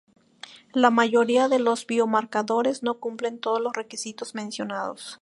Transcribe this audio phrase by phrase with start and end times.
[0.73, 5.09] La mayoría de los biomarcadores no cumplen todos los requisitos mencionados.